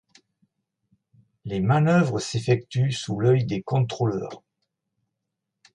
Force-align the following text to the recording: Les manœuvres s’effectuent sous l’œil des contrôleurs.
Les 1.45 1.59
manœuvres 1.59 2.17
s’effectuent 2.19 2.91
sous 2.91 3.19
l’œil 3.19 3.45
des 3.45 3.61
contrôleurs. 3.61 4.41